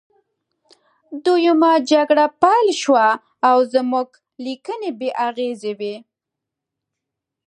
دویمه 1.23 1.73
جګړه 1.91 2.25
پیل 2.41 2.67
شوه 2.81 3.07
او 3.49 3.57
زموږ 3.73 4.09
لیکنې 4.45 4.91
بې 4.99 5.09
اغیزې 5.27 5.73
وې 5.79 5.95